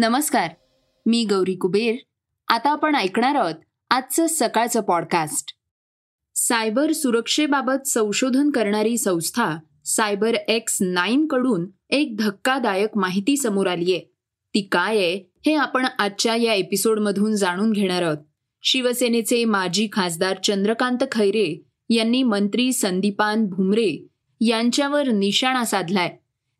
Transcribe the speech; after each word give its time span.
नमस्कार 0.00 0.50
मी 1.06 1.24
गौरी 1.24 1.54
कुबेर. 1.54 1.94
आता 2.48 2.70
आपण 2.70 2.94
ऐकणार 2.94 3.34
आहोत 3.34 3.54
आजचं 3.90 4.26
सकाळचं 4.26 4.80
पॉडकास्ट 4.80 5.54
सायबर 6.34 6.92
सुरक्षेबाबत 6.92 7.86
संशोधन 7.86 8.50
करणारी 8.50 8.98
संस्था 8.98 9.56
सायबर 9.84 10.34
एक्स 10.34 10.78
नाईन 10.80 11.26
कडून 11.26 11.66
एक 11.90 12.16
धक्कादायक 12.18 12.88
माहिती 12.96 13.36
समोर 13.36 13.66
आलीये. 13.66 13.98
ती 14.54 14.68
काय 14.72 14.96
आहे 14.96 15.30
हे 15.46 15.54
आपण 15.54 15.86
आजच्या 15.98 16.36
या 16.36 16.54
एपिसोडमधून 16.54 17.36
जाणून 17.36 17.72
घेणार 17.72 18.02
आहोत. 18.02 18.18
शिवसेनेचे 18.62 19.44
माजी 19.44 19.88
खासदार 19.92 20.36
चंद्रकांत 20.44 21.04
खैरे 21.12 21.62
यांनी 21.90 22.22
मंत्री 22.22 22.72
संदीपान 22.72 23.46
भुमरे 23.46 24.06
यांच्यावर 24.40 25.08
निशाणा 25.08 25.64
साधलाय. 25.64 26.16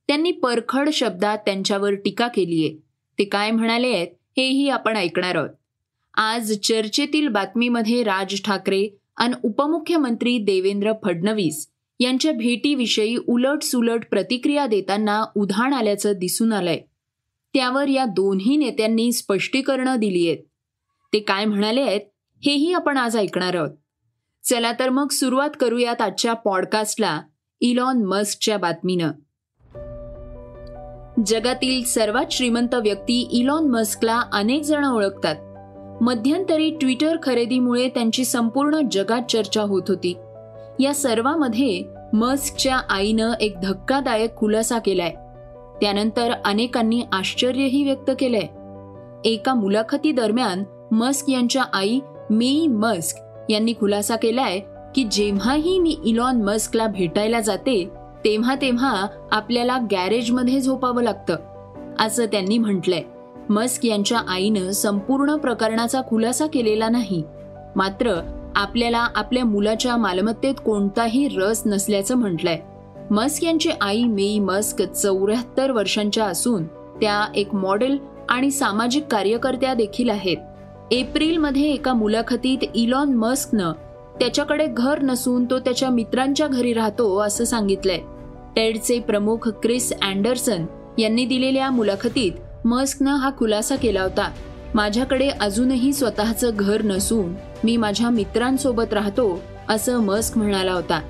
त्यांनी 0.09 0.31
परखड 0.31 0.91
शब्दात 0.93 1.39
त्यांच्यावर 1.39 1.95
टीका 1.95 2.29
केलीये. 2.29 2.90
ते 3.21 3.25
काय 3.25 3.51
म्हणाले 3.51 3.89
आहेत 3.89 4.09
हेही 4.37 4.69
आपण 4.69 4.97
ऐकणार 4.97 5.35
आहोत. 5.35 5.51
आज 6.15 6.53
चर्चेतील 6.53 7.29
बातमीमध्ये 7.29 8.03
राज 8.03 8.43
ठाकरे 8.43 8.89
आणि 9.17 9.33
उपमुख्यमंत्री 9.43 10.39
देवेंद्र 10.39 10.93
फडणवीस 11.05 11.69
यांच्या 12.01 12.33
भेटीविषयी 12.33 13.17
उलट 13.29 13.63
सुलट 13.63 14.05
प्रतिक्रिया 14.11 14.67
देताना 14.67 15.25
उधाण 15.37 15.73
आल्याचं 15.73 16.13
दिसून 16.17 16.53
आलंय. 16.53 16.81
त्यावर 17.55 17.89
या 17.89 18.05
दोन्ही 18.05 18.57
नेत्यांनी 18.57 19.13
स्पष्टीकरणं 19.13 19.97
दिली 19.97 20.27
आहेत. 20.27 20.39
ते 21.13 21.21
काय 21.21 21.45
म्हणाले 21.45 21.81
आहेत 21.81 22.01
हेही 22.47 22.73
आपण 22.73 22.97
आज 22.97 23.17
ऐकणार 23.17 23.55
आहोत. 23.55 23.71
चला 24.45 24.73
तर 24.73 24.91
मग 24.91 25.09
सुरुवात 25.09 25.51
करूयात 25.61 26.01
आजच्या 26.01 26.33
पॉडकास्टला 26.33 27.23
इलॉन 27.61 28.05
मस्कच्या 28.05 28.59
बातमीनं. 28.59 29.11
जगातील 31.27 31.85
सर्वात 31.85 32.25
श्रीमंत 32.31 32.75
व्यक्ती 32.75 33.29
इलॉन 33.33 33.65
मस्कला 33.65 34.23
अनेक 34.33 34.63
जण 34.63 34.85
ओळखतात. 34.85 35.37
मध्यंतरी 36.03 36.71
ट्विटर 36.71 37.17
खरेदीमुळे 37.23 37.89
त्यांची 37.89 38.25
संपूर्ण 38.25 38.81
जगात 38.93 39.23
चर्चा 39.31 39.63
होत 39.63 39.83
होती. 39.89 40.17
या 40.81 40.95
सर्वामध्ये 40.95 41.85
मस्कच्या 42.13 42.81
आईनं 42.89 43.33
एक 43.41 43.61
धक्कादायक 43.61 44.37
खुलासा 44.37 44.79
केलाय. 44.79 45.11
त्यानंतर 45.81 46.33
अनेकांनी 46.45 47.03
आश्चर्यही 47.13 47.85
व्यक्त 47.85 48.11
केलंय. 48.19 48.47
एका 49.29 49.55
मुलाखती 49.55 50.13
दरम्यान 50.13 50.65
मस्क 50.91 51.31
यांच्या 51.31 51.63
आई 51.73 52.01
मेई 52.31 52.67
मस्क 52.67 53.17
यांनी 53.51 53.73
खुलासा 53.73 54.17
केलाय 54.17 54.61
की 54.95 55.05
जेव्हाही 55.05 55.79
मी 55.79 55.97
इलॉन 56.05 56.43
मस्कला 56.43 56.87
भेटायला 56.87 57.41
जाते 57.41 57.89
तेव्हा 58.25 58.55
तेव्हा 58.55 59.07
आपल्याला 59.33 59.79
गॅरेजमध्ये 59.91 60.61
झोपावं 60.61 61.03
लागतं 61.03 61.37
असं 61.99 62.27
त्यांनी 62.27 62.59
म्हटलंय. 62.59 63.03
मस्क 63.49 63.87
यांच्या 63.87 64.19
आईनं 64.29 64.71
संपूर्ण 64.71 65.37
प्रकरणाचा 65.37 66.01
खुलासा 66.09 66.47
केलेला 66.47 66.89
नाही. 66.89 67.23
मात्र 67.77 68.21
आपल्याला 68.57 69.07
आपल्या 69.15 69.45
मुलाच्या 69.45 69.97
मालमत्तेत 69.97 70.55
कोणताही 70.65 71.29
रस 71.37 71.63
नसल्याचं 71.67 72.15
म्हटलंय. 72.15 72.59
मस्क 73.11 73.45
यांची 73.45 73.71
आई 73.81 74.05
मेई 74.05 74.39
मस्क 74.39 74.83
चौऱ्याहत्तर 74.83 75.71
वर्षांच्या 75.71 76.25
असून 76.25 76.67
त्या 76.67 77.33
एक 77.35 77.55
मॉडेल 77.55 77.99
आणि 78.29 78.51
सामाजिक 78.51 79.05
कार्यकर्त्या 79.05 79.75
देखील 79.75 80.11
आहेत. 80.11 80.37
एप्रिलमध्ये 80.91 81.73
एका 81.73 81.93
मुलाखतीत 81.93 82.59
इलॉन 82.75 83.15
मस्कनं 83.15 83.73
त्याच्याकडे 84.21 84.67
घर 84.67 85.03
नसून 85.03 85.45
तो 85.45 85.59
त्याच्या 85.59 85.91
मित्रांच्या 85.91 86.47
घरी 86.47 86.73
राहतो 86.73 87.19
असं 87.19 87.45
सांगितलंय. 87.45 87.99
टेडचे 88.57 88.99
प्रमुख 89.01 89.49
क्रिस 89.49 89.93
अँडरसन 90.03 90.67
यांनी 90.99 91.25
दिलेल्या 91.25 91.71
मुलाखतीत 91.71 92.67
मस्कनं 92.67 93.15
हा 93.15 93.31
खुलासा 93.39 93.77
केला 93.77 94.03
होता. 94.03 94.31
माझ्याकडे 94.75 95.29
अजूनही 95.31 95.93
स्वतःचं 95.93 96.51
घर 96.55 96.83
नसून 96.83 97.35
मी 97.65 97.77
माझ्या 97.77 98.11
मित्रांसोबत 98.11 98.93
राहतो 98.93 99.41
असं 99.69 99.99
मस्क 99.99 100.39
म्हणाला 100.39 100.73
होता. 100.73 101.01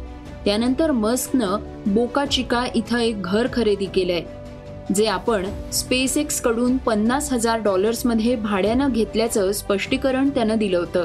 त्यानंतर 0.45 0.91
मस्कनं 0.91 1.57
बोका 1.87 2.25
चिका 2.25 2.65
इथं 2.75 2.99
एक 2.99 3.23
घर 3.23 3.47
खरेदी 3.53 3.87
केलंय 3.87 4.23
जे 4.95 5.07
आपण 5.07 5.47
स्पेस 5.73 6.17
एक्सकडून 6.17 6.77
पन्नास 6.77 7.33
हजार 7.33 7.61
डॉलर्समध्ये 7.61 8.37
भाड्यानं 8.37 8.93
घेतल्याचं 8.93 9.53
स्पष्टीकरण 9.53 10.29
त्यानं 10.29 10.59
दिलं 10.59 10.79
होतं. 10.79 11.05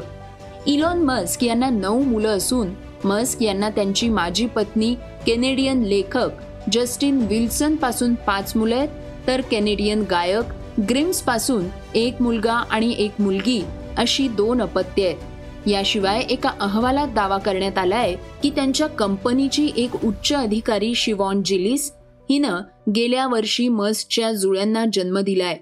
इलॉन 0.68 0.98
मस्क 0.98 1.44
यांना 1.44 1.70
नऊ 1.70 2.04
मुलं 2.04 2.38
असून 2.38 2.68
मस्क 3.04 3.44
यांना 3.44 3.70
त्यांची 3.70 4.10
माजी 4.10 4.48
पत्नी 4.48 4.96
केनेडियन 5.26 5.84
लेखक 5.84 6.30
जस्टिन 6.72 7.18
विल्सनपासून 7.30 8.16
पाच 8.16 8.56
मुलं 8.56 8.76
आहेत 8.76 8.90
तर 9.28 9.42
केनेडियन 9.42 10.04
गायक 10.12 10.80
ग्रिम्सपासून 10.82 11.66
एक 11.96 12.22
मुलगा 12.22 12.54
आणि 12.54 12.96
एक 12.98 13.12
मुलगी 13.20 13.62
अशी 13.98 14.28
दोन 14.28 14.62
अपत्य 14.62 15.06
आहेत. 15.06 15.68
याशिवाय 15.68 16.22
एका 16.30 16.50
अहवालात 16.60 17.08
दावा 17.08 17.38
करण्यात 17.38 17.78
आलाय 17.78 18.16
की 18.44 18.50
त्यांच्या 18.50 18.88
कंपनीची 18.88 19.70
एक 19.78 20.06
उच्च 20.06 20.34
अधिकारी 20.34 20.96
शिवॉन 20.96 21.44
जिलिस 21.44 21.92
हिनं 22.30 22.62
गेल्या 22.96 23.28
वर्षी 23.28 23.68
मस्कच्या 23.68 24.32
जुळ्यांना 24.32 24.86
जन्म 24.94 25.20
दिलाय. 25.20 25.58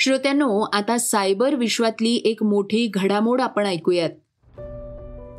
श्रोत्यांनो 0.00 0.60
आता 0.72 0.98
सायबर 0.98 1.54
विश्वातली 1.54 2.22
एक 2.24 2.42
मोठी 2.42 2.90
घडामोड 2.94 3.40
आपण 3.40 3.66
ऐकूयात. 3.66 4.10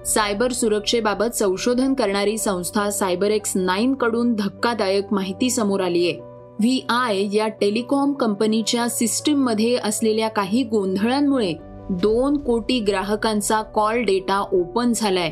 सायबर 0.07 0.51
सुरक्षेबाबत 0.51 1.35
संशोधन 1.35 1.93
करणारी 1.93 2.37
संस्था 2.37 2.89
सायबर 2.89 3.31
एक्स 3.31 3.51
नाईन 3.55 3.93
कडून 3.93 4.33
धक्कादायक 4.33 5.13
माहिती 5.13 5.49
समोर 5.49 5.81
आली 5.81 6.09
आहे 6.09 6.19
व्ही 6.59 6.85
आय 6.89 7.35
या 7.35 7.47
टेलिकॉम 7.47 8.13
कंपनीच्या 8.13 8.89
सिस्टीममध्ये 8.89 9.77
असलेल्या 9.83 10.29
काही 10.29 10.63
गोंधळांमुळे 10.63 11.53
दोन 11.89 12.37
कोटी 12.37 12.79
ग्राहकांचा 12.79 13.61
कॉल 13.61 14.03
डेटा 14.03 14.39
ओपन 14.39 14.91
झालाय. 14.95 15.29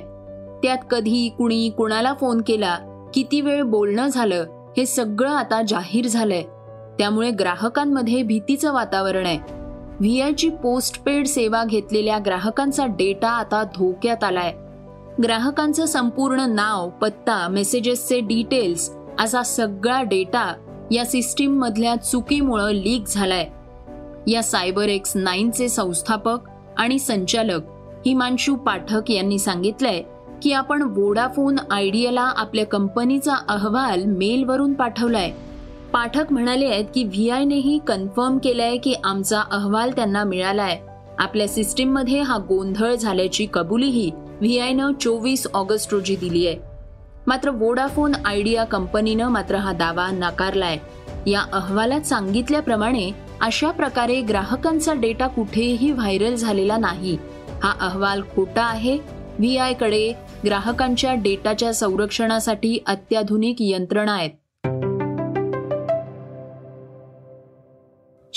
त्यात 0.63 0.77
कधी 0.91 1.29
कुणी 1.29 1.69
कुणाला 1.69 2.13
फोन 2.13 2.41
केला 2.41 2.75
किती 3.13 3.41
वेळ 3.41 3.61
बोलणं 3.61 4.07
झालं 4.07 4.45
हे 4.77 4.85
सगळं 4.85 5.31
आता 5.31 5.61
जाहीर 5.67 6.07
झालंय. 6.07 6.43
त्यामुळे 6.97 7.31
ग्राहकांमध्ये 7.31 8.23
भीतीचं 8.23 8.73
वातावरण 8.73 9.25
आहे. 9.25 9.39
व्ही 9.99 10.21
आयची 10.21 10.49
पोस्टपेड 10.49 11.27
सेवा 11.27 11.63
घेतलेल्या 11.63 12.17
ग्राहकांचा 12.25 12.85
डेटा 12.85 13.29
आता 13.29 13.63
धोक्यात 13.63 14.23
आलाय. 14.23 14.53
ग्राहकांचं 15.23 15.85
संपूर्ण 15.85 16.41
नाव 16.41 16.89
पत्ता 16.89 17.47
मेसेजेसचे 17.47 18.19
डिटेल्स 18.19 18.91
असा 19.19 19.43
सगळा 19.43 20.01
डेटा 20.01 20.53
या 20.91 21.05
सिस्टीम 21.05 21.59
मधल्या 21.59 21.95
चुकीमुळं 21.95 22.71
लीक 22.71 23.03
झालाय. 23.07 23.49
या 24.27 24.43
सायबर 24.43 24.83
एक्स 24.83 25.11
नाईनचे 25.15 25.69
संस्थापक 25.69 26.37
आणि 26.77 26.99
संचालक 26.99 27.61
हिमांशू 28.05 28.55
पाठक 28.55 29.11
यांनी 29.11 29.39
सांगितलंय 29.39 30.03
की 30.41 30.51
आपण 30.51 30.81
वोडाफोन 30.81 31.55
आयडियाला 31.71 32.21
आपल्या 32.21 32.65
कंपनीचा 32.65 33.35
अहवाल 33.47 34.05
मेलवरून 34.05 34.73
पाठवलाय. 34.73 35.31
पाठक 35.93 36.31
म्हणाले 36.31 36.65
आहेत 36.65 36.85
की 36.95 37.03
व्ही 37.03 37.29
आयनेही 37.29 37.79
कन्फर्म 37.87 38.37
केलंय 38.37 38.77
की 38.77 38.93
आमचा 39.03 39.41
अहवाल 39.51 39.91
त्यांना 39.91 40.23
मिळालाय. 40.23 40.79
आपल्या 41.19 41.47
सिस्टीममध्ये 41.47 42.21
हा 42.21 42.37
गोंधळ 42.37 42.95
झाल्याची 42.95 43.47
कबुलीही 43.53 44.11
व्ही 44.15 44.59
आयनं 44.59 44.91
चोवीस 45.01 45.47
ऑगस्ट 45.53 45.93
रोजी 45.93 46.15
दिली 46.15 46.47
आहे. 46.47 46.57
मात्र 47.27 47.49
वोडाफोन 47.49 48.11
आयडिया 48.25 48.63
कंपनीनं 48.63 49.27
मात्र 49.27 49.55
हा 49.55 49.73
दावा 49.73 50.11
नाकारलाय. 50.11 50.77
या 51.27 51.41
अहवालात 51.53 52.01
सांगितल्याप्रमाणे 52.01 53.11
अशा 53.41 53.71
प्रकारे 53.71 54.21
ग्राहकांचा 54.21 54.93
डेटा 54.93 55.27
कुठेही 55.27 55.91
व्हायरल 55.91 56.35
झालेला 56.35 56.77
नाही. 56.77 57.17
हा 57.63 57.73
अहवाल 57.81 58.21
खोटा 58.35 58.63
आहे. 58.63 58.97
व्ही 59.39 59.57
आयकडे 59.57 60.13
ग्राहकांच्या 60.45 61.13
डेटाच्या 61.13 61.73
संरक्षणासाठी 61.73 62.77
अत्याधुनिक 62.87 63.55
यंत्रणा 63.59 64.13
आहेत. 64.13 64.31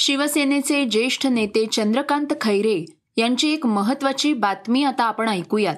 शिवसेनेचे 0.02 0.84
ज्येष्ठ 0.84 1.26
नेते 1.26 1.66
चंद्रकांत 1.66 2.26
खैरे 2.40 2.84
यांची 3.16 3.52
एक 3.52 3.66
महत्वाची 3.66 4.32
बातमी 4.32 4.84
आता 4.84 5.04
आपण 5.04 5.28
ऐकूयात. 5.28 5.76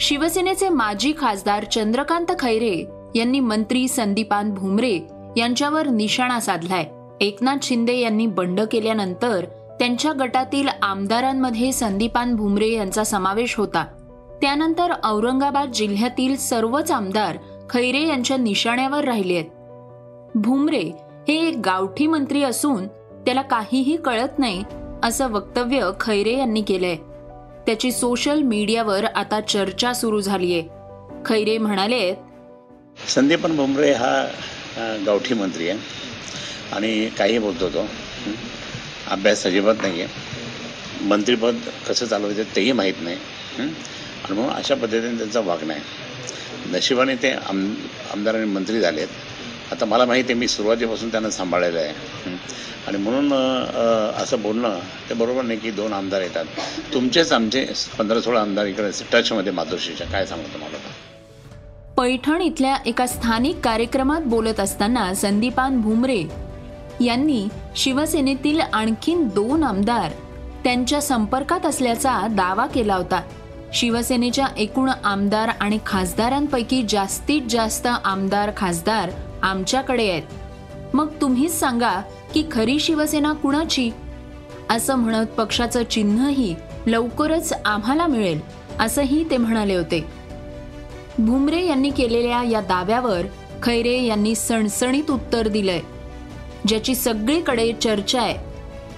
शिवसेनेचे 0.00 0.68
माजी 0.68 1.12
खासदार 1.18 1.64
चंद्रकांत 1.64 2.26
खैरे 2.38 2.86
यांनी 3.14 3.40
मंत्री 3.40 3.88
संदीपान 3.88 4.54
भुमरे 4.54 4.98
यांच्यावर 5.36 5.86
निशाणा 5.86 6.40
साधलाय. 6.40 6.86
एकनाथ 7.20 7.56
शिंदे 7.62 7.96
यांनी 7.96 8.26
बंड 8.26 8.60
केल्यानंतर 8.60 9.44
त्यांच्या 9.78 10.12
गटातील 10.20 10.68
आमदारांमध्ये 10.82 11.72
संदीपान 11.72 12.36
भुमरे 12.36 12.68
यांचा 12.68 13.04
समावेश 13.04 13.54
होता. 13.54 13.86
त्यानंतर 14.40 14.92
औरंगाबाद 15.04 15.72
जिल्ह्यातील 15.72 16.36
सर्वच 16.36 16.90
आमदार 16.90 17.36
खैरे 17.70 18.06
यांच्या 18.06 18.36
निशाण्यावर 18.36 19.04
राहिले 19.04 19.34
आहेत. 19.34 19.50
भुमरे 20.34 21.07
हे 21.28 21.34
एक 21.48 21.56
गावठी 21.64 22.06
मंत्री 22.06 22.42
असून 22.42 22.86
त्याला 23.24 23.42
काहीही 23.42 23.96
कळत 23.96 24.38
नाही 24.38 24.62
असं 25.02 25.30
वक्तव्य 25.30 25.90
खैरे 26.00 26.36
यांनी 26.38 26.62
केलंय. 26.62 26.96
त्याची 27.66 27.92
सोशल 27.92 28.42
मीडियावर 28.42 29.04
आता 29.04 29.40
चर्चा 29.40 29.92
सुरू 29.92 30.20
झालीय. 30.20 30.62
खैरे 31.26 31.58
म्हणाले 31.58 32.14
संदीपन 33.08 33.56
भुमरे 33.56 33.92
हा 33.92 34.14
गावठी 35.06 35.34
मंत्री 35.34 35.68
आहे. 35.68 35.78
आणि 36.72 37.08
काही 37.18 37.38
बोलतो 37.38 37.68
तो. 37.68 37.86
अभ्यास 39.10 39.46
अजिबात 39.46 39.74
नाही 39.82 40.02
आहे 40.02 41.06
मंत्रीपद 41.08 41.58
कसं 41.88 42.06
चालवायचं 42.06 42.42
तेही 42.56 42.72
माहीत 42.72 43.02
नाही. 43.02 43.16
आणि 43.58 44.32
म्हणून 44.34 44.52
अशा 44.52 44.74
पद्धतीने 44.74 45.16
त्यांचं 45.18 45.44
वागणं 45.44 45.72
आहे. 45.72 45.82
नशिबाने 46.72 47.14
ते 47.14 47.30
आम 47.30 47.74
आमदार 48.12 48.34
आणि 48.34 48.44
मंत्री 48.44 48.80
झालेत. 48.80 49.08
आता 49.72 49.84
मला 49.84 50.04
माहिती 50.06 50.32
आहे 50.32 50.38
मी 50.40 50.48
सुरुवातीपासून 50.48 51.10
त्यांना 51.10 51.30
सांभाळलेलं 51.30 51.78
आहे. 51.78 52.36
आणि 52.86 52.98
म्हणून 52.98 53.32
असं 54.22 54.42
बोलणं 54.42 54.78
ते 55.08 55.14
बरोबर 55.14 55.42
नाही 55.42 55.58
की 55.60 55.70
दोन 55.70 55.92
आमदार 55.92 56.20
येतात. 56.20 56.44
तुमचेच 56.94 57.32
आमचे 57.32 57.64
पंधरा 57.98 58.20
सोळा 58.20 58.40
आमदार 58.40 58.66
इकडे 58.66 58.90
टचमध्ये 59.12 59.52
मातोश्रीच्या. 59.52 60.06
काय 60.06 60.26
सांगू 60.26 60.52
तुम्हाला? 60.52 60.76
पैठण 61.96 62.40
इथल्या 62.42 62.76
एका 62.86 63.06
स्थानिक 63.06 63.60
कार्यक्रमात 63.64 64.22
बोलत 64.26 64.60
असताना 64.60 65.12
संदीपान 65.14 65.80
भुमरे 65.80 66.22
यांनी 67.00 67.46
शिवसेनेतील 67.76 68.60
आणखीन 68.60 69.26
दोन 69.34 69.64
आमदार 69.64 70.12
त्यांच्या 70.64 71.00
संपर्कात 71.00 71.66
असल्याचा 71.66 72.20
दावा 72.30 72.66
केला 72.66 72.94
होता. 72.94 73.20
शिवसेनेच्या 73.74 74.46
एकूण 74.58 74.88
आमदार 75.04 75.48
आणि 75.60 75.78
खासदारांपैकी 75.86 76.82
जास्तीत 76.88 77.42
जास्त 77.50 77.86
आमदार 77.86 78.50
खासदार 78.56 79.10
आमच्याकडे 79.42 80.10
आहेत. 80.10 80.94
मग 80.94 81.08
तुम्हीच 81.20 81.58
सांगा 81.60 82.00
की 82.34 82.44
खरी 82.52 82.78
शिवसेना 82.78 83.32
कुणाची? 83.32 83.90
असं 84.70 84.94
म्हणत 84.94 85.26
पक्षाचं 85.26 85.82
चिन्हही 85.84 86.54
लवकरच 86.86 87.52
आम्हाला 87.64 88.06
मिळेल 88.06 88.40
असंही 88.80 89.24
ते 89.30 89.36
म्हणाले 89.36 89.74
होते. 89.74 90.04
भुमरे 91.18 91.64
यांनी 91.66 91.90
केलेल्या 91.90 92.42
या 92.42 92.60
दाव्यावर 92.60 93.26
खैरे 93.62 94.02
यांनी 94.02 94.34
सणसणीत 94.34 95.10
उत्तर 95.10 95.48
दिलंय 95.48 95.80
ज्याची 96.66 96.94
सगळीकडे 96.94 97.72
चर्चा 97.72 98.22
आहे. 98.22 98.36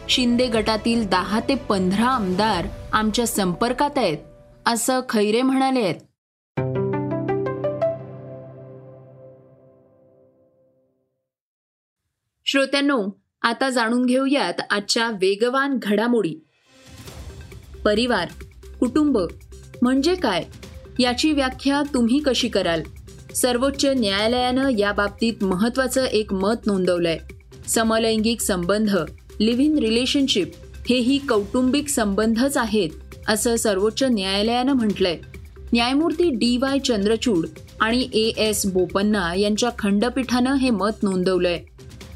शिंदे 0.09 0.47
गटातील 0.47 1.07
दहा 1.09 1.41
ते 1.41 1.55
पंधरा 1.55 2.07
आमदार 2.07 2.67
आमच्या 2.93 3.27
संपर्कात 3.27 3.99
आहेत 3.99 4.19
असं 4.67 5.01
खैरे 5.09 5.43
म्हणाले 5.43 5.81
आहेत. 5.81 5.95
श्रोत्यांनो 12.53 13.09
आता 13.43 13.71
जाणून 13.71 14.07
घेऊयात 14.07 14.55
आजच्या 14.71 15.09
वेगवान 15.09 15.79
घडामोडी. 15.83 16.35
परिवार 17.85 18.29
कुटुंब 18.81 19.19
म्हणजे 19.83 20.15
काय? 20.15 20.45
याची 20.99 21.33
व्याख्या 21.33 21.83
तुम्ही 21.95 22.19
कशी 22.19 22.49
कराल? 22.49 22.83
सर्वोच्च 23.35 23.85
न्यायालयानं 23.85 24.69
या 24.79 24.93
बाबतीत 24.93 25.45
महत्वाचं 25.45 26.05
एक 26.05 26.33
मत 26.33 26.67
नोंदवलंय. 26.67 27.19
समलैंगिक 27.69 28.41
संबंध 28.41 28.97
लिव्ह 29.41 29.63
इन 29.63 29.79
रिलेशनशिप 29.79 30.53
हेही 30.91 31.19
कौटुंबिक 31.19 31.89
संबंधच 31.89 32.57
आहेत 32.57 32.91
असं 33.29 33.57
सर्वोच्च 33.57 34.03
न्यायालयानं 34.03 34.73
म्हटलंय. 34.73 35.19
न्यायमूर्ती 35.73 36.31
डी 36.31 36.57
वाय 36.57 36.79
चंद्रचूड 36.79 37.47
आणि 37.81 38.09
ए 38.13 38.33
एस 38.37 38.67
बोपन्ना 38.67 39.35
यांच्या 39.35 39.71
खंडपीठानं 39.79 40.55
हे 40.55 40.71
मत 40.71 41.03
नोंदवलंय. 41.03 41.63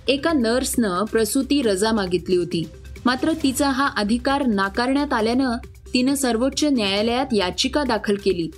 एका 0.09 0.33
नर्सनं 0.33 1.05
प्रसूती 1.05 1.63
रजा 1.63 1.93
मागितली 1.93 2.37
होती. 2.37 2.69
मात्र 3.05 3.33
तिचा 3.43 3.71
हा 3.71 3.89
अधिकार 3.97 4.47
नाकारण्यात 4.47 5.13
आल्यानं 5.13 5.57
तिनं 5.95 6.15
सर्वोच्च 6.15 6.65
न्यायालयात 6.65 7.27
याचिका 7.33 7.85
दाखल 7.85 8.17
केली. 8.25 8.51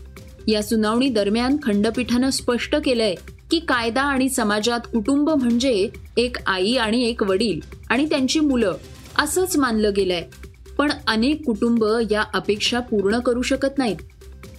या 0.52 0.62
सुनावणी 0.62 1.08
दरम्यान 1.08 1.56
खंडपीठानं 1.62 2.30
स्पष्ट 2.30 2.76
केलंय 2.76 3.14
की 3.50 3.58
कायदा 3.58 4.02
आणि 4.02 4.28
समाजात 4.28 4.80
कुटुंब 4.80 5.30
म्हणजे 5.30 5.88
एक 6.16 6.36
आई 6.46 6.74
आणि 6.74 7.04
एक 7.04 7.22
वडील 7.22 7.60
आणि 7.90 8.06
त्यांची 8.06 8.40
मुलं 8.40 8.74
असंच 9.18 9.56
मानलं 9.56 9.90
गेलंय. 9.96 10.22
पण 10.78 10.92
अनेक 11.06 11.44
कुटुंब 11.44 11.84
या 12.10 12.24
अपेक्षा 12.34 12.80
पूर्ण 12.80 13.18
करू 13.18 13.42
शकत 13.42 13.78
नाहीत. 13.78 13.96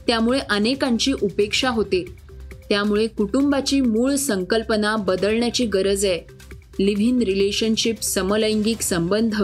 त्यामुळे 0.07 0.39
अनेकांची 0.49 1.13
उपेक्षा 1.13 1.69
होते. 1.69 2.05
त्यामुळे 2.69 3.07
कुटुंबाची 3.07 3.81
मूळ 3.81 4.15
संकल्पना 4.15 4.95
बदलण्याची 4.95 5.65
गरज 5.65 6.05
आहे. 6.05 6.36
लिव्ह 6.79 7.03
इन 7.03 7.19
रिलेशनशिप 7.19 8.01
समलैंगिक 8.01 8.81
संबंध 8.81 9.35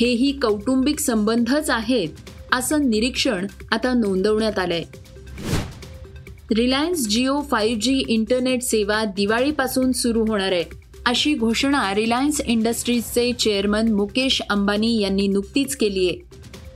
हेही 0.00 0.32
कौटुंबिक 0.32 1.00
संबंधच 1.00 1.70
आहेत 1.70 2.08
असं 2.52 2.88
निरीक्षण 2.90 3.46
आता 3.72 3.92
नोंदवण्यात 3.94 4.58
आलंय. 4.58 4.82
Reliance 6.56 7.08
Jio 7.08 7.40
five 7.40 7.80
G 7.80 8.02
internet 8.08 8.62
सेवा 8.62 9.04
दिवाळीपासून 9.04 9.92
सुरू 9.92 10.24
होणार 10.24 10.52
आहे 10.52 10.64
अशी 11.06 11.34
घोषणा 11.34 11.94
रिलायन्स 11.94 12.40
इंडस्ट्रीजचे 12.40 13.32
चेअरमन 13.32 13.92
मुकेश 13.92 14.40
अंबानी 14.50 15.00
यांनी 15.00 15.26
नुकतीच 15.26 15.76
केली 15.76 16.08
आहे. 16.08 16.18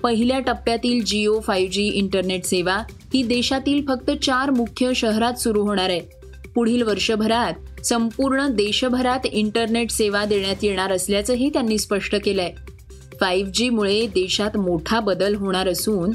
पहिल्या 0.02 0.38
टप्प्यातील 0.38 1.04
जिओ 1.04 1.40
फाईव्ह 1.40 1.70
जी 1.70 1.88
इंटरनेट 1.88 2.44
सेवा 2.44 2.76
ही 3.14 3.22
देशातील 3.22 3.82
फक्त 3.88 4.10
चार 4.22 4.50
मुख्य 4.50 4.90
शहरात 4.94 5.34
सुरू 5.34 5.62
होणार 5.62 5.90
आहे 5.90 6.18
पुढील 6.58 6.82
वर्षभरात 6.82 7.87
संपूर्ण 7.87 8.49
देशभरात 8.49 9.26
इंटरनेट 9.26 9.90
सेवा 9.90 10.25
देण्यात 10.25 10.56
येणार 10.62 10.93
असल्याचंही 10.93 11.50
त्यांनी 11.50 11.78
स्पष्ट 11.78 12.16
केलंय. 12.25 12.52
फाईव्ह 13.20 13.50
जी 13.50 13.70
मुळे 13.70 14.06
देशात 14.06 14.56
मोठा 14.56 15.00
बदल 15.00 15.34
होणार 15.34 15.69
असून 15.69 16.10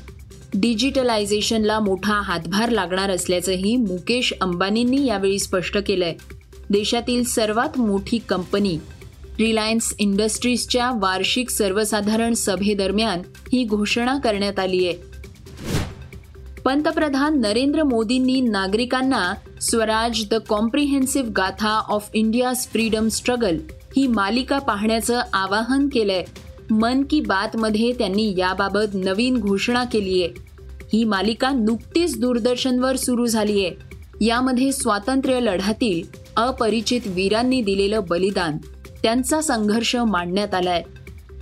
डिजिटलायझेशनला 0.53 1.79
मोठा 1.79 2.13
हातभार 2.13 2.69
लागणार 2.69 3.09
असल्याचंही 3.09 3.75
मुकेश 3.75 4.33
अंबानींनी 4.41 5.05
यावेळी 5.05 5.39
स्पष्ट 5.39 5.77
केलंय. 5.77 6.13
देशातील 6.69 7.23
सर्वात 7.23 7.79
मोठी 7.79 8.17
कंपनी 8.17 8.77
रिलायन्स 9.39 9.95
इंडस्ट्रीजच्या 9.99 10.91
वार्षिक 10.91 11.49
सर्वसाधारण 11.49 12.33
सभेदरम्यान 12.33 13.19
ही 13.53 13.63
घोषणा 13.63 14.17
करण्यात 14.17 14.59
आली 14.59 14.87
आहे 14.87 15.13
पंतप्रधान 16.65 17.41
नरेंद्र 17.41 17.83
मोदींनी 17.83 18.41
नागरिकांना 18.41 19.33
Swaraj 19.63 20.23
the 20.31 20.33
comprehensive 20.33 21.29
gatha 21.31 21.81
of 21.87 22.09
India's 22.13 22.67
freedom 22.67 23.07
struggle 23.07 23.57
ही 23.97 24.07
मालिका 24.07 24.59
पाहण्याचं 24.59 25.21
आवाहन 25.33 25.89
केलंय. 25.89 26.23
मन 26.71 27.03
की 27.09 27.21
बात 27.21 27.55
मध्ये 27.55 27.91
त्यांनी 27.91 28.35
याबाबत 28.37 28.93
नवीन 28.93 29.37
घोषणा 29.37 29.83
केली 29.83 30.23
आहे. 30.23 30.33
ही 30.93 31.03
मालिका 31.03 31.49
नुकतीच 31.49 32.19
दूरदर्शनवर 32.19 32.95
सुरू 32.95 33.25
झाली 33.25 33.65
आहे. 33.65 33.75
यामध्ये 34.25 34.71
स्वातंत्र्य 34.71 35.39
लढ्यातील 35.39 36.17
अपरिचित 36.35 37.01
वीरांनी 37.05 37.61
दिलेलं 37.61 38.01
बलिदान 38.09 38.57
त्यांचा 39.03 39.41
संघर्ष 39.41 39.95
मांडण्यात 39.95 40.53
आलाय. 40.53 40.83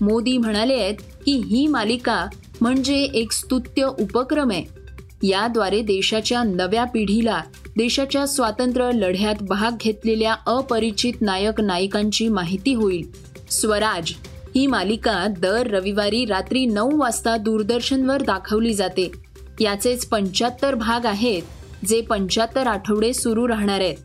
मोदी 0.01 0.37
म्हणाले 0.37 0.73
आहेत 0.73 0.95
की 1.25 1.31
ही 1.31 1.67
मालिका 1.67 2.25
म्हणजे 2.61 2.95
एक 2.95 3.31
स्तुत्य 3.31 3.83
उपक्रम 3.83 4.51
आहे. 4.51 4.81
याद्वारे 5.23 5.81
देशाच्या 5.81 6.43
नव्या 6.43 6.83
पिढीला 6.83 7.41
देशाच्या 7.77 8.25
स्वातंत्र्य 8.27 8.91
लढ्यात 8.93 9.35
भाग 9.41 9.77
घेतलेल्या 9.79 10.35
अपरिचित 10.45 11.13
नायक 11.21 11.61
नायिकांची 11.61 12.27
माहिती 12.27 12.73
होईल. 12.73 13.07
स्वराज 13.49 14.11
ही 14.55 14.67
मालिका 14.67 15.27
दर 15.39 15.67
रविवारी 15.67 16.25
रात्री 16.25 16.65
नऊ 16.65 16.99
वाजता 16.99 17.37
दूरदर्शनवर 17.37 18.21
दाखवली 18.21 18.73
जाते. 18.73 19.11
याचेच 19.59 20.05
पंच्याहत्तर 20.05 20.75
भाग 20.75 21.05
आहेत 21.05 21.41
जे 21.85 22.01
पंच्याहत्तर 22.01 22.67
आठवडे 22.67 23.13
सुरू 23.13 23.47
राहणार 23.47 23.79
आहेत. 23.79 23.97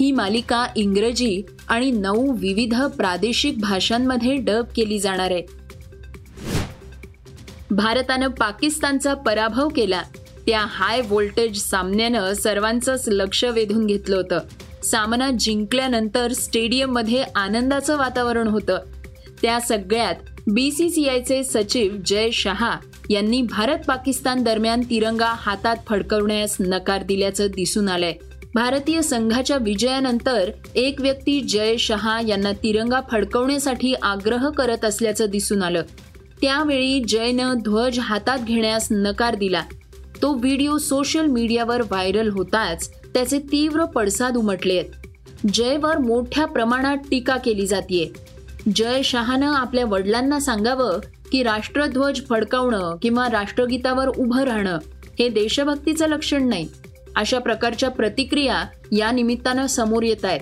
ही 0.00 0.12
मालिका 0.12 0.66
इंग्रजी 0.76 1.42
आणि 1.68 1.90
नऊ 1.90 2.32
विविध 2.32 2.82
प्रादेशिक 2.82 3.58
भाषांमध्ये 3.58 4.36
डब 4.36 4.64
केली 4.76 4.98
जाणार 4.98 5.30
आहे. 5.30 5.42
भारतानं 7.70 8.28
पाकिस्तानचा 8.28 9.14
पराभव 9.14 9.68
केला. 9.68 10.02
त्या 10.46 10.64
हाय 10.68 11.00
व्होल्टेज 11.00 11.62
सामन्यानं 11.62 12.32
सर्वांचंच 12.34 13.04
लक्ष 13.08 13.44
वेधून 13.44 13.86
घेतलं 13.86 14.16
होतं. 14.16 14.38
सामना 14.82 15.30
जिंकल्यानंतर 15.30 16.32
स्टेडियममध्ये 16.32 17.24
आनंदाचं 17.34 17.96
वातावरण 17.96 18.48
होतं. 18.48 18.78
त्या 19.42 19.60
सगळ्यात 19.60 20.14
बीसीसीआयचे 20.46 21.44
सचिव 21.44 21.92
जय 22.06 22.30
शहा 22.30 22.76
यांनी 23.10 23.42
भारत 23.42 23.78
पाकिस्तान 23.88 24.42
दरम्यान 24.42 24.80
तिरंगा 24.90 25.34
हातात 25.36 25.76
फडकवण्यास 25.88 26.56
नकार 26.60 27.02
दिल्याचं 27.02 27.46
दिसून 27.46 27.88
आलंय. 27.88 28.14
भारतीय 28.54 29.02
संघाच्या 29.02 29.56
विजयानंतर 29.56 30.50
एक 30.74 31.00
व्यक्ती 31.00 31.40
जय 31.40 31.76
शहा 31.76 32.20
यांना 32.20 32.52
तिरंगा 32.52 33.00
फडकवण्यासाठी 33.10 33.94
आग्रह 33.94 34.50
करत 34.50 34.84
असल्याचं 34.84 35.26
दिसून 35.26 35.62
आलं. 35.62 35.82
त्यावेळी 36.42 37.00
जयनं 37.08 37.54
ध्वज 37.54 37.98
हातात 37.98 38.38
घेण्यास 38.38 38.88
नकार 38.90 39.34
दिला. 39.34 39.62
तो 40.22 40.32
व्हिडिओ 40.32 40.78
सोशल 40.78 41.26
मीडियावर 41.26 41.82
व्हायरल 41.82 42.28
होताच 42.28 42.90
त्याचे 42.90 43.38
तीव्र 43.38 43.84
पडसाद 43.84 44.36
उमटले 44.36 44.78
आहेत 44.78 45.08
जयवर 45.52 45.98
मोठ्या 45.98 46.46
प्रमाणात 46.46 46.96
टीका 47.10 47.36
केली 47.36 47.66
जाते 47.66 48.12
जय 48.74 49.02
शहानं 49.02 49.52
आपल्या 49.52 49.84
वडिलांना 49.84 50.40
सांगावं 50.40 50.98
की 51.32 51.42
राष्ट्रध्वज 51.42 52.20
फडकावणं 52.28 52.96
किंवा 53.02 53.28
राष्ट्रगीतावर 53.32 54.08
उभं 54.08 54.42
राहणं 54.42 54.78
हे 55.18 55.28
देशभक्तीचं 55.28 56.08
लक्षण 56.08 56.48
नाही. 56.48 56.68
अशा 57.16 57.38
प्रकारच्या 57.38 57.90
प्रतिक्रिया 57.90 58.64
या 58.92 59.10
निमित्तानं 59.10 59.66
समोर 59.66 60.02
येत 60.02 60.24
आहेत. 60.24 60.40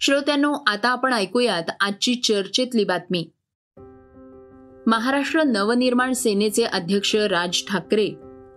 श्रोत्यांनो 0.00 0.52
आता 0.66 0.88
आपण 0.88 1.12
ऐकूयात 1.12 1.70
आजची 1.80 2.14
चर्चेतली 2.14 2.84
बातमी. 2.84 3.30
महाराष्ट्र 4.86 5.42
नवनिर्माण 5.42 6.12
सेनेचे 6.12 6.62
अध्यक्ष 6.62 7.16
राज 7.16 7.62
ठाकरे 7.68 8.08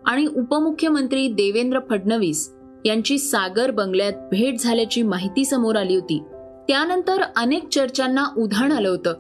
आणि 0.06 0.26
उपमुख्यमंत्री 0.26 1.28
देवेंद्र 1.28 1.80
फडणवीस 1.90 2.54
यांची 2.86 3.18
सागर 3.18 3.72
बंगल्यात 3.72 4.14
भेट 4.32 4.60
झाल्याची 4.60 5.02
माहिती 5.02 5.46
समोर 5.46 5.76
आली 5.76 5.96
होती. 5.96 6.24
त्यानंतर 6.68 7.22
अनेक 7.36 7.68
चर्चांना 7.70 8.24
उधाण 8.38 8.72
आलं 8.72 8.90
होतं. 8.90 9.14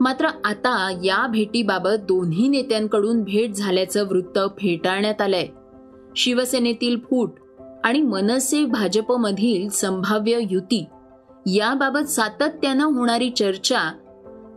मात्र 0.00 0.26
आता 0.44 1.00
या 1.04 1.26
भेटीबाबत 1.26 2.04
दोन्ही 2.08 2.48
नेत्यांकडून 2.48 3.22
भेट 3.22 3.54
झाल्याचं 3.54 4.06
वृत्त 4.06 4.38
फेटाळण्यात 4.58 5.20
आलंय. 5.20 5.46
शिवसेनेतील 6.16 6.96
फूट 6.98 7.34
आणि 7.84 8.02
मनसे 8.02 8.64
भाजपमधील 8.64 9.68
संभाव्य 9.68 10.38
युती 10.50 10.84
याबाबत 11.46 12.08
सातत्यानं 12.08 12.84
होणारी 12.84 13.30
चर्चा 13.30 13.92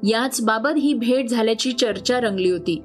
याच 0.07 0.41
बाबत 0.41 0.69
ही 0.77 0.93
भेट 0.93 1.29
झाल्याची 1.29 1.71
चर्चा 1.71 2.19
रंगली 2.19 2.49
होती. 2.51 2.81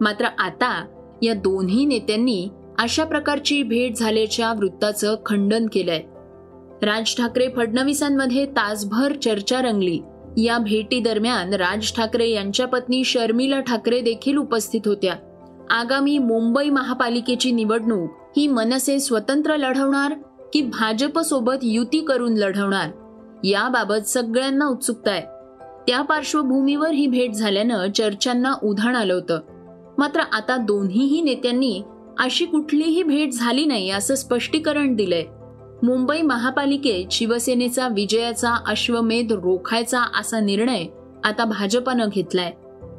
मात्र 0.00 0.24
आता 0.24 0.86
या 1.22 1.34
दोन्ही 1.34 1.84
नेत्यांनी 1.84 2.48
अशा 2.78 3.04
प्रकारची 3.04 3.62
भेट 3.62 3.96
झाल्याच्या 3.96 4.52
वृत्ताचं 4.52 5.16
खंडन 5.26 5.66
केलंय. 5.72 6.02
राज 6.82 7.16
ठाकरे 7.16 7.48
फडणवीसांमध्ये 7.56 8.46
तासभर 8.46 9.12
चर्चा 9.12 9.62
रंगली. 9.62 10.00
या 10.36 10.58
भेटी 10.58 11.00
दरम्यान 11.00 11.54
राज 11.54 11.92
ठाकरे 11.96 12.28
यांच्या 12.28 12.66
पत्नी 12.66 13.04
शर्मिला 13.04 13.60
ठाकरे 13.60 14.00
देखील 14.00 14.36
उपस्थित 14.36 14.80
होत्या. 14.86 15.14
आगामी 15.70 16.18
मुंबई 16.18 16.70
महापालिकेची 16.70 17.50
निवडणूक 17.50 18.10
ही 18.36 18.46
मनसे 18.48 18.98
स्वतंत्र 18.98 19.56
लढवणार 19.56 20.12
की 20.52 20.60
भाजप 20.62 21.18
सोबत 21.18 21.54
युती 21.62 22.00
करून 22.00 22.34
लढवणार? 22.34 22.90
याबाबत 23.44 24.06
सगळ्यांना 24.06 24.66
उत्सुकता 24.66 25.10
आहे. 25.10 25.37
त्या 25.88 26.02
पार्श्वभूमीवर 26.02 26.90
ही 26.90 27.06
भेट 27.06 27.32
झाल्यानं 27.32 27.90
चर्चांना 27.90 28.52
उधाण 28.62 28.96
आलं 28.96 29.14
होतं. 29.14 29.40
मात्र 29.98 30.20
आता 30.20 30.56
दोन्हीही 30.56 31.22
नेत्यांनी 31.22 31.82
अशी 32.18 32.44
कुठलीही 32.44 33.02
भेट 33.02 33.32
झाली 33.32 33.64
नाही 33.64 33.90
असं 33.90 34.14
स्पष्टीकरण 34.14 34.94
दिलंय. 34.94 35.24
मुंबई 35.82 36.22
महापालिकेत 36.22 37.06
शिवसेनेचा 37.10 37.88
विजयाचा 37.88 38.54
अश्वमेध 38.66 39.32
रोखायचा 39.32 40.00
असा 40.20 40.40
निर्णय 40.40 40.84
आता 41.24 41.44
भाजपानं 41.44 42.08
घेतलाय. 42.14 42.52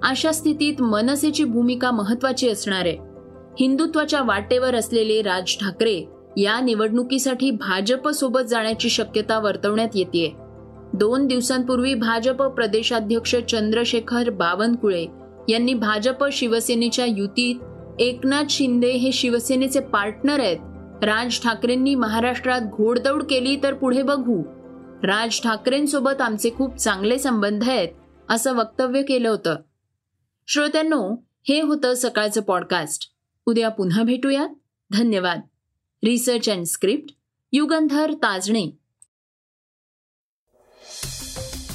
अशा 0.03 0.31
स्थितीत 0.31 0.81
मनसेची 0.81 1.43
भूमिका 1.43 1.91
महत्वाची 1.91 2.49
असणार 2.49 2.85
आहे. 2.85 2.97
हिंदुत्वाच्या 3.59 4.21
वाटेवर 4.21 4.75
असलेले 4.75 5.21
राज 5.21 5.57
ठाकरे 5.61 6.09
या 6.37 6.59
निवडणुकीसाठी 6.59 7.51
भाजप 7.51 8.09
सोबत 8.09 8.41
जाण्याची 8.41 8.89
शक्यता 8.89 9.39
वर्तवण्यात 9.39 9.95
येते 9.95 10.35
दोन 10.93 11.27
दिवसांपूर्वी 11.27 11.93
भाजप 11.93 12.43
प्रदेशाध्यक्ष 12.43 13.35
चंद्रशेखर 13.35 14.29
बावनकुळे 14.29 15.07
यांनी 15.49 15.73
भाजप 15.73 16.25
शिवसेनेच्या 16.31 17.05
युतीत 17.05 17.55
एकनाथ 17.99 18.43
शिंदे 18.49 18.91
हे 18.91 19.11
शिवसेनेचे 19.11 19.79
पार्टनर 19.79 20.39
आहेत. 20.39 20.57
राज 21.03 21.41
ठाकरेंनी 21.41 21.95
महाराष्ट्रात 21.95 22.61
घोडदौड 22.61 23.23
केली 23.23 23.55
तर 23.63 23.73
पुढे 23.73 24.01
बघू. 24.01 24.43
राज 25.03 25.41
ठाकरेंसोबत 25.41 26.21
आमचे 26.21 26.49
खूप 26.57 26.77
चांगले 26.77 27.17
संबंध 27.17 27.69
आहेत 27.69 27.89
असं 28.29 28.55
वक्तव्य 28.55 29.01
केलं 29.01 29.29
होतं. 29.29 29.55
श्रोत्यांनो 30.47 31.15
हे 31.47 31.61
होतं 31.61 31.93
सकाळचं 31.93 32.41
पॉडकास्ट 32.41 33.09
उद्या 33.45 33.69
पुन्हा 33.69 34.03
भेटूयात. 34.03 34.49
धन्यवाद. 34.91 35.41
Research 36.03 36.49
and 36.49 36.65
script 36.65 37.15
Yugandhar 37.51 38.13
Tajne. 38.13 38.78